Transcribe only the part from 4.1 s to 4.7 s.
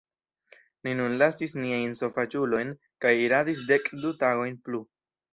tagojn